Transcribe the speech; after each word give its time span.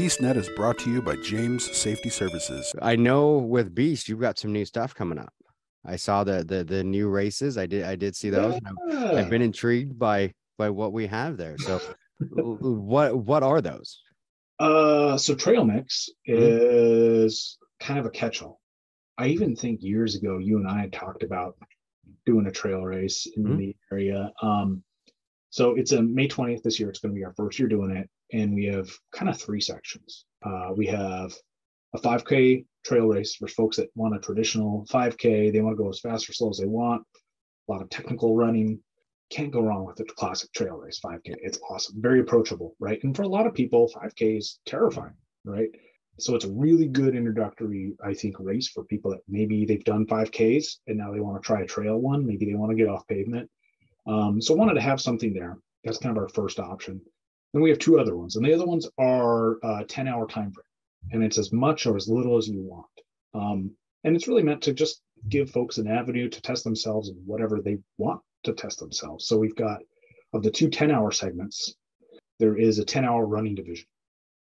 BeastNet 0.00 0.36
is 0.36 0.48
brought 0.56 0.78
to 0.78 0.90
you 0.90 1.02
by 1.02 1.14
James 1.16 1.76
Safety 1.76 2.08
Services. 2.08 2.72
I 2.80 2.96
know 2.96 3.36
with 3.36 3.74
Beast, 3.74 4.08
you've 4.08 4.18
got 4.18 4.38
some 4.38 4.50
new 4.50 4.64
stuff 4.64 4.94
coming 4.94 5.18
up. 5.18 5.34
I 5.84 5.96
saw 5.96 6.24
the 6.24 6.42
the 6.42 6.64
the 6.64 6.82
new 6.82 7.10
races. 7.10 7.58
I 7.58 7.66
did 7.66 7.84
I 7.84 7.96
did 7.96 8.16
see 8.16 8.30
those. 8.30 8.58
Yeah. 8.88 9.12
I've 9.12 9.28
been 9.28 9.42
intrigued 9.42 9.98
by 9.98 10.32
by 10.56 10.70
what 10.70 10.94
we 10.94 11.06
have 11.08 11.36
there. 11.36 11.58
So, 11.58 11.82
what 12.18 13.14
what 13.14 13.42
are 13.42 13.60
those? 13.60 14.00
Uh, 14.58 15.18
so 15.18 15.34
Trail 15.34 15.66
Mix 15.66 16.08
mm-hmm. 16.26 16.38
is 16.40 17.58
kind 17.78 17.98
of 17.98 18.06
a 18.06 18.10
catch-all. 18.10 18.58
I 19.18 19.26
even 19.26 19.54
think 19.54 19.82
years 19.82 20.14
ago 20.14 20.38
you 20.38 20.56
and 20.56 20.66
I 20.66 20.80
had 20.80 20.94
talked 20.94 21.24
about 21.24 21.58
doing 22.24 22.46
a 22.46 22.50
trail 22.50 22.80
race 22.80 23.26
in 23.36 23.44
mm-hmm. 23.44 23.56
the 23.58 23.76
area. 23.92 24.32
Um, 24.40 24.82
so 25.50 25.74
it's 25.74 25.92
a 25.92 26.00
May 26.00 26.28
20th 26.28 26.62
this 26.62 26.78
year. 26.78 26.88
It's 26.88 27.00
going 27.00 27.12
to 27.12 27.18
be 27.18 27.24
our 27.24 27.34
first 27.34 27.58
year 27.58 27.68
doing 27.68 27.90
it. 27.90 28.08
And 28.32 28.54
we 28.54 28.66
have 28.66 28.88
kind 29.12 29.28
of 29.28 29.40
three 29.40 29.60
sections. 29.60 30.24
Uh, 30.44 30.70
we 30.76 30.86
have 30.86 31.34
a 31.94 31.98
5K 31.98 32.64
trail 32.84 33.06
race 33.06 33.34
for 33.34 33.48
folks 33.48 33.76
that 33.76 33.90
want 33.96 34.14
a 34.14 34.20
traditional 34.20 34.86
5K. 34.88 35.52
They 35.52 35.60
want 35.60 35.76
to 35.76 35.82
go 35.82 35.88
as 35.88 35.98
fast 35.98 36.30
or 36.30 36.32
slow 36.32 36.50
as 36.50 36.58
they 36.58 36.66
want. 36.66 37.02
A 37.68 37.72
lot 37.72 37.82
of 37.82 37.90
technical 37.90 38.36
running. 38.36 38.78
Can't 39.30 39.50
go 39.50 39.60
wrong 39.60 39.84
with 39.84 39.96
the 39.96 40.04
classic 40.04 40.52
trail 40.52 40.76
race 40.76 41.00
5K. 41.04 41.20
It's 41.42 41.58
awesome, 41.68 42.00
very 42.00 42.20
approachable, 42.20 42.76
right? 42.78 43.02
And 43.02 43.14
for 43.14 43.22
a 43.22 43.28
lot 43.28 43.46
of 43.46 43.54
people, 43.54 43.92
5K 43.94 44.38
is 44.38 44.60
terrifying, 44.66 45.14
right? 45.44 45.68
So 46.18 46.36
it's 46.36 46.44
a 46.44 46.52
really 46.52 46.86
good 46.86 47.16
introductory, 47.16 47.94
I 48.04 48.14
think, 48.14 48.36
race 48.38 48.68
for 48.68 48.84
people 48.84 49.10
that 49.12 49.20
maybe 49.28 49.64
they've 49.64 49.84
done 49.84 50.06
5Ks 50.06 50.78
and 50.86 50.98
now 50.98 51.12
they 51.12 51.20
want 51.20 51.42
to 51.42 51.46
try 51.46 51.62
a 51.62 51.66
trail 51.66 51.98
one. 51.98 52.24
Maybe 52.26 52.46
they 52.46 52.54
want 52.54 52.70
to 52.70 52.76
get 52.76 52.88
off 52.88 53.06
pavement 53.08 53.50
um, 54.06 54.40
so 54.40 54.54
wanted 54.54 54.74
to 54.74 54.80
have 54.80 55.00
something 55.00 55.32
there. 55.32 55.58
That's 55.84 55.98
kind 55.98 56.16
of 56.16 56.22
our 56.22 56.28
first 56.28 56.58
option. 56.58 57.00
Then 57.52 57.62
we 57.62 57.70
have 57.70 57.78
two 57.78 57.98
other 57.98 58.16
ones, 58.16 58.36
and 58.36 58.44
the 58.44 58.54
other 58.54 58.66
ones 58.66 58.88
are 58.98 59.58
uh, 59.64 59.84
10 59.88 60.06
hour 60.08 60.26
time 60.26 60.52
frame, 60.52 60.64
and 61.12 61.24
it's 61.24 61.38
as 61.38 61.52
much 61.52 61.86
or 61.86 61.96
as 61.96 62.08
little 62.08 62.36
as 62.36 62.48
you 62.48 62.62
want. 62.62 62.86
Um, 63.34 63.72
and 64.04 64.14
it's 64.14 64.28
really 64.28 64.42
meant 64.42 64.62
to 64.62 64.72
just 64.72 65.02
give 65.28 65.50
folks 65.50 65.78
an 65.78 65.86
avenue 65.86 66.28
to 66.28 66.42
test 66.42 66.64
themselves 66.64 67.08
in 67.08 67.16
whatever 67.26 67.60
they 67.60 67.78
want 67.98 68.20
to 68.44 68.52
test 68.52 68.78
themselves. 68.78 69.26
So 69.26 69.36
we've 69.36 69.56
got 69.56 69.80
of 70.32 70.42
the 70.42 70.50
two 70.50 70.70
10 70.70 70.90
hour 70.90 71.10
segments, 71.10 71.74
there 72.38 72.56
is 72.56 72.78
a 72.78 72.84
10 72.84 73.04
hour 73.04 73.26
running 73.26 73.54
division. 73.54 73.86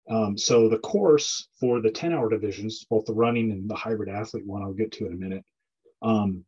Um, 0.09 0.37
so 0.37 0.69
the 0.69 0.79
course 0.79 1.47
for 1.59 1.81
the 1.81 1.91
10 1.91 2.13
hour 2.13 2.29
divisions, 2.29 2.85
both 2.89 3.05
the 3.05 3.13
running 3.13 3.51
and 3.51 3.69
the 3.69 3.75
hybrid 3.75 4.09
athlete 4.09 4.45
one, 4.45 4.61
I'll 4.61 4.73
get 4.73 4.91
to 4.93 5.07
in 5.07 5.13
a 5.13 5.17
minute. 5.17 5.43
Um, 6.01 6.45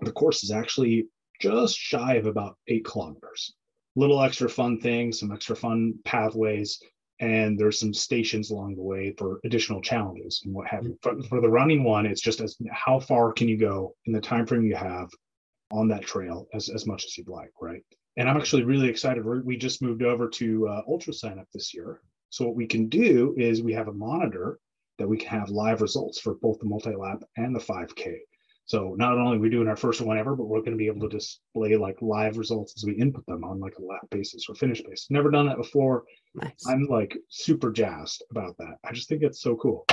the 0.00 0.12
course 0.12 0.44
is 0.44 0.50
actually 0.50 1.06
just 1.40 1.76
shy 1.76 2.14
of 2.14 2.26
about 2.26 2.56
eight 2.68 2.84
kilometers. 2.84 3.54
Little 3.94 4.22
extra 4.22 4.48
fun 4.48 4.80
things, 4.80 5.20
some 5.20 5.32
extra 5.32 5.56
fun 5.56 5.94
pathways, 6.04 6.80
and 7.20 7.58
there's 7.58 7.80
some 7.80 7.94
stations 7.94 8.50
along 8.50 8.76
the 8.76 8.82
way 8.82 9.14
for 9.16 9.40
additional 9.44 9.80
challenges 9.80 10.42
and 10.44 10.54
what 10.54 10.66
have 10.66 10.84
you. 10.84 10.98
For, 11.02 11.20
for 11.22 11.40
the 11.40 11.48
running 11.48 11.82
one, 11.82 12.04
it's 12.04 12.20
just 12.20 12.40
as 12.40 12.56
how 12.70 13.00
far 13.00 13.32
can 13.32 13.48
you 13.48 13.56
go 13.56 13.94
in 14.04 14.12
the 14.12 14.20
time 14.20 14.46
frame 14.46 14.64
you 14.64 14.76
have 14.76 15.08
on 15.70 15.88
that 15.88 16.02
trail 16.02 16.46
as, 16.54 16.68
as 16.68 16.86
much 16.86 17.04
as 17.04 17.16
you'd 17.16 17.28
like, 17.28 17.50
right? 17.60 17.82
And 18.18 18.28
I'm 18.28 18.36
actually 18.36 18.64
really 18.64 18.88
excited. 18.88 19.24
we 19.24 19.56
just 19.56 19.82
moved 19.82 20.02
over 20.02 20.28
to 20.28 20.68
uh, 20.68 20.82
UltraSignup 20.88 21.46
this 21.52 21.74
year. 21.74 22.00
So 22.30 22.46
what 22.46 22.56
we 22.56 22.66
can 22.66 22.88
do 22.88 23.34
is 23.38 23.62
we 23.62 23.72
have 23.74 23.88
a 23.88 23.92
monitor 23.92 24.58
that 24.98 25.08
we 25.08 25.18
can 25.18 25.38
have 25.38 25.50
live 25.50 25.82
results 25.82 26.18
for 26.18 26.34
both 26.34 26.58
the 26.58 26.66
multi-lap 26.66 27.22
and 27.36 27.54
the 27.54 27.60
5K. 27.60 28.16
So 28.66 28.96
not 28.98 29.16
only 29.16 29.36
are 29.36 29.40
we 29.40 29.48
doing 29.48 29.68
our 29.68 29.76
first 29.76 30.00
one 30.00 30.18
ever, 30.18 30.34
but 30.34 30.46
we're 30.46 30.58
going 30.58 30.72
to 30.72 30.76
be 30.76 30.88
able 30.88 31.08
to 31.08 31.16
display 31.16 31.76
like 31.76 32.02
live 32.02 32.36
results 32.36 32.74
as 32.76 32.84
we 32.84 32.94
input 32.94 33.24
them 33.26 33.44
on 33.44 33.60
like 33.60 33.78
a 33.78 33.82
lap 33.82 34.02
basis 34.10 34.46
or 34.48 34.56
finish 34.56 34.82
basis. 34.82 35.06
Never 35.08 35.30
done 35.30 35.46
that 35.46 35.56
before. 35.56 36.02
Nice. 36.34 36.66
I'm 36.66 36.84
like 36.86 37.16
super 37.28 37.70
jazzed 37.70 38.24
about 38.32 38.56
that. 38.58 38.74
I 38.84 38.92
just 38.92 39.08
think 39.08 39.22
it's 39.22 39.40
so 39.40 39.54
cool. 39.54 39.86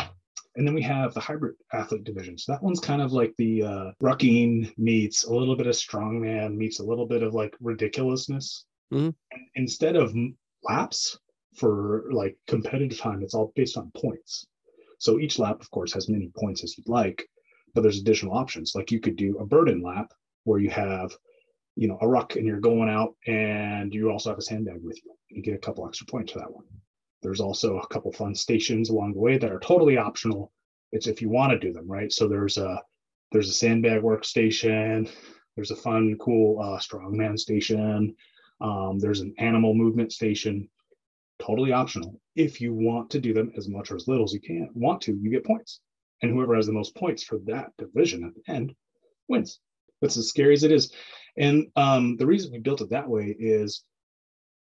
And 0.56 0.68
then 0.68 0.74
we 0.74 0.82
have 0.82 1.14
the 1.14 1.20
hybrid 1.20 1.56
athlete 1.72 2.04
division. 2.04 2.36
So 2.36 2.52
that 2.52 2.64
one's 2.64 2.80
kind 2.80 3.02
of 3.02 3.12
like 3.12 3.34
the 3.38 3.62
uh, 3.62 3.92
rucking 4.02 4.74
meets 4.78 5.24
a 5.26 5.34
little 5.34 5.56
bit 5.56 5.68
of 5.68 5.76
strongman 5.76 6.56
meets 6.56 6.80
a 6.80 6.84
little 6.84 7.06
bit 7.06 7.22
of 7.22 7.36
like 7.36 7.56
ridiculousness. 7.62 8.66
Mm-hmm. 8.92 9.10
Instead 9.54 9.96
of 9.96 10.16
laps 10.64 11.20
for 11.58 12.06
like 12.12 12.38
competitive 12.48 13.00
time, 13.00 13.22
it's 13.22 13.36
all 13.36 13.54
based 13.56 13.78
on 13.78 13.92
points. 13.96 14.48
So 14.98 15.20
each 15.20 15.38
lap, 15.38 15.62
of 15.62 15.70
course, 15.70 15.94
has 15.94 16.10
many 16.10 16.32
points 16.36 16.64
as 16.64 16.76
you'd 16.76 16.90
like 16.90 17.24
but 17.74 17.82
there's 17.82 18.00
additional 18.00 18.38
options. 18.38 18.74
Like 18.76 18.92
you 18.92 19.00
could 19.00 19.16
do 19.16 19.38
a 19.38 19.46
burden 19.46 19.82
lap 19.82 20.14
where 20.44 20.60
you 20.60 20.70
have, 20.70 21.12
you 21.76 21.88
know, 21.88 21.98
a 22.02 22.08
ruck 22.08 22.36
and 22.36 22.46
you're 22.46 22.60
going 22.60 22.90
out 22.90 23.16
and 23.26 23.94
you 23.94 24.10
also 24.10 24.30
have 24.30 24.38
a 24.38 24.44
sandbag 24.44 24.80
with 24.82 24.98
you. 25.04 25.12
You 25.30 25.42
get 25.42 25.56
a 25.56 25.60
couple 25.60 25.88
extra 25.88 26.06
points 26.06 26.32
for 26.32 26.40
that 26.40 26.54
one. 26.54 26.66
There's 27.22 27.40
also 27.40 27.80
a 27.80 27.88
couple 27.88 28.12
fun 28.12 28.36
stations 28.36 28.90
along 28.90 29.14
the 29.14 29.20
way 29.20 29.38
that 29.38 29.52
are 29.52 29.60
totally 29.60 29.98
optional. 29.98 30.52
It's 30.92 31.08
if 31.08 31.22
you 31.22 31.30
want 31.30 31.52
to 31.52 31.60
do 31.60 31.74
them, 31.74 31.90
right? 31.90 32.12
So 32.12 32.28
there's 32.28 32.58
a 32.58 32.82
there's 33.32 33.50
a 33.50 33.54
sandbag 33.54 34.02
workstation. 34.04 35.10
There's 35.56 35.72
a 35.72 35.76
fun, 35.76 36.16
cool 36.20 36.60
uh, 36.62 36.80
strongman 36.80 37.40
station. 37.40 38.16
Um, 38.62 39.00
there's 39.00 39.22
an 39.22 39.34
animal 39.40 39.74
movement 39.74 40.12
station. 40.12 40.70
Totally 41.42 41.72
optional. 41.72 42.20
If 42.36 42.62
you 42.62 42.74
want 42.74 43.10
to 43.12 43.20
do 43.20 43.34
them 43.34 43.52
as 43.58 43.68
much 43.68 43.90
or 43.90 43.96
as 43.96 44.08
little 44.08 44.26
as 44.26 44.34
you 44.34 44.40
can, 44.40 44.70
want 44.76 45.02
to, 45.04 45.16
you 45.16 45.32
get 45.32 45.46
points 45.46 45.80
and 46.24 46.32
whoever 46.32 46.56
has 46.56 46.66
the 46.66 46.74
most 46.74 46.96
points 46.96 47.22
for 47.22 47.38
that 47.46 47.72
division 47.78 48.24
at 48.24 48.34
the 48.34 48.52
end 48.52 48.74
wins. 49.28 49.60
That's 50.02 50.18
as 50.18 50.30
scary 50.30 50.54
as 50.54 50.64
it 50.64 50.72
is. 50.72 50.92
And 51.38 51.68
um, 51.76 52.16
the 52.18 52.26
reason 52.26 52.52
we 52.52 52.60
built 52.60 52.82
it 52.82 52.90
that 52.90 53.10
way 53.10 53.36
is 53.38 53.84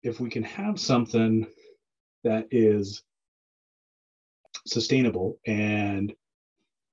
if 0.02 0.20
we 0.20 0.30
can 0.30 0.44
have 0.44 0.78
something 0.78 1.46
that 2.24 2.46
is 2.50 3.02
sustainable 4.66 5.38
and 5.46 6.12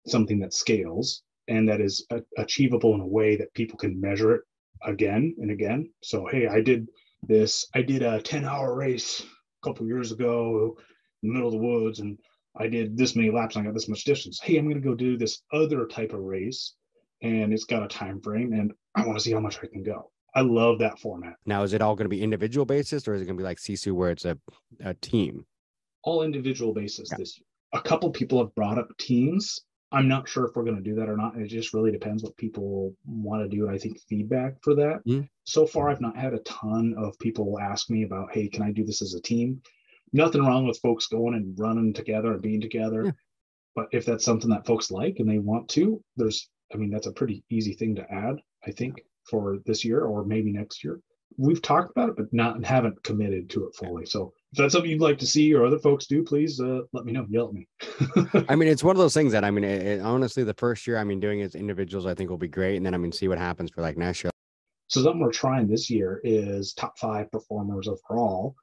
something 0.07 0.39
that 0.39 0.53
scales 0.53 1.21
and 1.47 1.69
that 1.69 1.79
is 1.79 2.05
achievable 2.37 2.95
in 2.95 3.01
a 3.01 3.07
way 3.07 3.35
that 3.35 3.53
people 3.53 3.77
can 3.77 3.99
measure 4.01 4.35
it 4.35 4.41
again 4.83 5.35
and 5.39 5.51
again. 5.51 5.89
So, 6.01 6.25
hey, 6.25 6.47
I 6.47 6.61
did 6.61 6.87
this, 7.21 7.67
I 7.75 7.81
did 7.83 8.01
a 8.01 8.21
10 8.21 8.43
hour 8.45 8.75
race 8.75 9.21
a 9.21 9.67
couple 9.67 9.85
years 9.85 10.11
ago 10.11 10.77
in 11.21 11.29
the 11.29 11.33
middle 11.33 11.49
of 11.49 11.53
the 11.53 11.59
woods 11.59 11.99
and 11.99 12.17
I 12.59 12.67
did 12.67 12.97
this 12.97 13.15
many 13.15 13.29
laps, 13.29 13.55
I 13.55 13.61
got 13.61 13.73
this 13.73 13.89
much 13.89 14.03
distance. 14.03 14.39
Hey, 14.41 14.57
I'm 14.57 14.65
going 14.65 14.81
to 14.81 14.87
go 14.87 14.95
do 14.95 15.17
this 15.17 15.41
other 15.53 15.85
type 15.85 16.13
of 16.13 16.21
race, 16.21 16.75
and 17.21 17.53
it's 17.53 17.65
got 17.65 17.83
a 17.83 17.87
time 17.87 18.21
frame, 18.21 18.53
and 18.53 18.71
I 18.95 19.05
want 19.05 19.17
to 19.17 19.23
see 19.23 19.31
how 19.31 19.39
much 19.39 19.59
I 19.63 19.67
can 19.67 19.83
go. 19.83 20.11
I 20.35 20.41
love 20.41 20.79
that 20.79 20.99
format. 20.99 21.35
Now, 21.45 21.63
is 21.63 21.73
it 21.73 21.81
all 21.81 21.95
going 21.95 22.05
to 22.05 22.09
be 22.09 22.21
individual 22.21 22.65
basis, 22.65 23.07
or 23.07 23.15
is 23.15 23.21
it 23.21 23.25
going 23.25 23.37
to 23.37 23.41
be 23.41 23.45
like 23.45 23.57
Sisu, 23.57 23.93
where 23.93 24.11
it's 24.11 24.25
a, 24.25 24.37
a 24.83 24.93
team? 24.95 25.45
All 26.03 26.23
individual 26.23 26.73
basis 26.73 27.09
yeah. 27.11 27.17
this 27.17 27.37
year. 27.37 27.45
A 27.73 27.81
couple 27.81 28.09
people 28.11 28.39
have 28.39 28.53
brought 28.55 28.77
up 28.77 28.89
teams. 28.97 29.61
I'm 29.91 30.07
not 30.07 30.27
sure 30.27 30.45
if 30.45 30.55
we're 30.55 30.63
going 30.63 30.75
to 30.75 30.81
do 30.81 30.95
that 30.95 31.09
or 31.09 31.15
not. 31.15 31.37
It 31.37 31.47
just 31.47 31.73
really 31.73 31.91
depends 31.91 32.21
what 32.21 32.35
people 32.37 32.93
want 33.05 33.41
to 33.41 33.55
do. 33.55 33.69
I 33.69 33.77
think 33.77 33.99
feedback 34.09 34.55
for 34.61 34.75
that. 34.75 34.99
Mm-hmm. 35.07 35.21
So 35.45 35.65
far, 35.65 35.89
I've 35.89 36.01
not 36.01 36.17
had 36.17 36.33
a 36.33 36.39
ton 36.39 36.93
of 36.97 37.17
people 37.19 37.57
ask 37.59 37.89
me 37.89 38.03
about, 38.03 38.33
hey, 38.33 38.47
can 38.47 38.63
I 38.63 38.71
do 38.71 38.85
this 38.85 39.01
as 39.01 39.13
a 39.13 39.21
team? 39.21 39.61
Nothing 40.13 40.45
wrong 40.45 40.67
with 40.67 40.79
folks 40.79 41.07
going 41.07 41.35
and 41.35 41.57
running 41.57 41.93
together 41.93 42.33
and 42.33 42.41
being 42.41 42.61
together. 42.61 43.05
Yeah. 43.05 43.11
But 43.75 43.87
if 43.91 44.05
that's 44.05 44.25
something 44.25 44.49
that 44.49 44.65
folks 44.65 44.89
like 44.89 45.17
and 45.19 45.29
they 45.29 45.37
want 45.37 45.69
to, 45.69 46.03
there's, 46.15 46.49
I 46.73 46.77
mean, 46.77 46.89
that's 46.89 47.07
a 47.07 47.11
pretty 47.11 47.43
easy 47.49 47.73
thing 47.73 47.95
to 47.95 48.11
add, 48.11 48.37
I 48.65 48.71
think, 48.71 49.01
for 49.29 49.59
this 49.65 49.85
year 49.85 50.01
or 50.01 50.25
maybe 50.25 50.51
next 50.51 50.83
year. 50.83 50.99
We've 51.37 51.61
talked 51.61 51.91
about 51.91 52.09
it, 52.09 52.15
but 52.15 52.33
not 52.33 52.55
and 52.55 52.65
haven't 52.65 53.03
committed 53.03 53.49
to 53.51 53.65
it 53.67 53.75
fully. 53.75 54.05
So 54.07 54.33
if 54.51 54.57
that's 54.57 54.73
something 54.73 54.89
you'd 54.89 55.01
like 55.01 55.19
to 55.19 55.27
see 55.27 55.53
or 55.53 55.65
other 55.65 55.77
folks 55.77 56.07
do, 56.07 56.23
please 56.23 56.59
uh, 56.59 56.81
let 56.93 57.05
me 57.05 57.11
know. 57.11 57.27
Yell 57.29 57.49
at 57.49 57.53
me. 57.53 57.67
I 58.49 58.55
mean, 58.55 58.69
it's 58.69 58.83
one 58.83 58.95
of 58.95 58.99
those 58.99 59.13
things 59.13 59.33
that 59.33 59.43
I 59.43 59.51
mean, 59.51 59.65
it, 59.65 59.85
it, 59.85 60.01
honestly, 60.01 60.43
the 60.43 60.53
first 60.55 60.87
year, 60.87 60.97
I 60.97 61.03
mean, 61.03 61.19
doing 61.19 61.41
it 61.41 61.45
as 61.45 61.55
individuals, 61.55 62.05
I 62.05 62.15
think 62.15 62.29
will 62.29 62.37
be 62.37 62.47
great, 62.47 62.77
and 62.77 62.85
then 62.85 62.95
I 62.95 62.97
mean, 62.97 63.11
see 63.11 63.27
what 63.27 63.37
happens 63.37 63.69
for 63.69 63.81
like 63.81 63.97
next 63.97 64.23
year. 64.23 64.31
So 64.87 65.03
something 65.03 65.19
we're 65.19 65.31
trying 65.31 65.67
this 65.67 65.89
year 65.89 66.21
is 66.23 66.73
top 66.73 66.97
five 66.97 67.29
performers 67.29 67.89
overall 67.89 68.55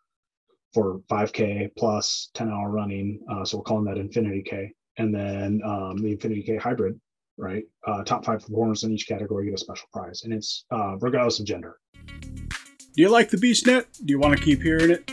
for 0.74 1.00
5K 1.10 1.70
plus 1.78 2.30
10 2.34 2.50
hour 2.50 2.70
running. 2.70 3.20
Uh, 3.30 3.44
so 3.44 3.58
we're 3.58 3.64
calling 3.64 3.84
that 3.84 3.96
Infinity 3.96 4.42
K. 4.42 4.72
And 4.98 5.14
then 5.14 5.60
um, 5.64 5.96
the 5.96 6.12
Infinity 6.12 6.42
K 6.42 6.56
hybrid, 6.56 7.00
right? 7.36 7.64
Uh, 7.86 8.04
top 8.04 8.24
five 8.24 8.40
performers 8.40 8.84
in 8.84 8.92
each 8.92 9.08
category 9.08 9.46
get 9.46 9.54
a 9.54 9.58
special 9.58 9.88
prize, 9.92 10.22
and 10.24 10.32
it's 10.32 10.64
uh, 10.70 10.96
regardless 10.98 11.40
of 11.40 11.46
gender. 11.46 11.78
Do 12.06 13.02
you 13.02 13.08
like 13.08 13.30
the 13.30 13.36
BeastNet? 13.36 13.86
Do 14.04 14.12
you 14.12 14.20
want 14.20 14.36
to 14.36 14.44
keep 14.44 14.62
hearing 14.62 14.90
it? 14.90 15.10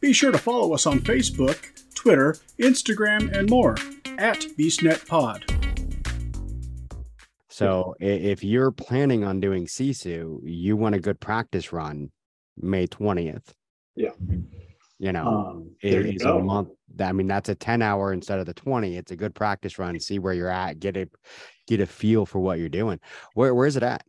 Be 0.00 0.12
sure 0.12 0.30
to 0.30 0.38
follow 0.38 0.72
us 0.72 0.86
on 0.86 1.00
Facebook, 1.00 1.58
Twitter, 1.94 2.36
Instagram, 2.60 3.36
and 3.36 3.50
more 3.50 3.72
at 4.18 4.46
BeastNet 4.56 5.06
Pod. 5.08 5.44
So 7.48 7.94
if 8.00 8.42
you're 8.44 8.70
planning 8.72 9.24
on 9.24 9.40
doing 9.40 9.66
Sisu, 9.66 10.40
you 10.42 10.76
want 10.76 10.94
a 10.94 11.00
good 11.00 11.20
practice 11.20 11.72
run 11.72 12.10
May 12.56 12.86
20th. 12.86 13.52
Yeah. 13.96 14.10
You 15.04 15.12
know, 15.12 15.26
um, 15.26 15.70
it, 15.82 16.22
a 16.22 16.38
month. 16.38 16.70
I 16.98 17.12
mean, 17.12 17.26
that's 17.26 17.50
a 17.50 17.54
10 17.54 17.82
hour 17.82 18.14
instead 18.14 18.38
of 18.38 18.46
the 18.46 18.54
20. 18.54 18.96
It's 18.96 19.12
a 19.12 19.16
good 19.16 19.34
practice 19.34 19.78
run. 19.78 20.00
See 20.00 20.18
where 20.18 20.32
you're 20.32 20.48
at, 20.48 20.80
get 20.80 20.96
a 20.96 21.10
get 21.66 21.80
a 21.80 21.86
feel 21.86 22.24
for 22.24 22.38
what 22.38 22.58
you're 22.58 22.70
doing. 22.70 22.98
Where 23.34 23.54
where 23.54 23.66
is 23.66 23.76
it 23.76 23.82
at? 23.82 24.02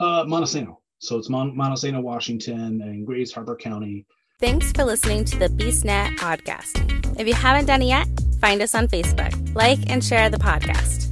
Uh 0.00 0.24
Montesano. 0.24 0.78
So 1.00 1.18
it's 1.18 1.28
Mon- 1.28 1.54
Montesano, 1.54 2.00
Washington, 2.00 2.80
and 2.80 3.06
Grays 3.06 3.30
Harbor 3.30 3.56
County. 3.56 4.06
Thanks 4.40 4.72
for 4.72 4.84
listening 4.84 5.26
to 5.26 5.38
the 5.38 5.48
BeastNet 5.48 6.16
podcast. 6.16 7.20
If 7.20 7.28
you 7.28 7.34
haven't 7.34 7.66
done 7.66 7.82
it 7.82 7.88
yet, 7.88 8.08
find 8.40 8.62
us 8.62 8.74
on 8.74 8.88
Facebook, 8.88 9.54
like 9.54 9.80
and 9.90 10.02
share 10.02 10.30
the 10.30 10.38
podcast. 10.38 11.11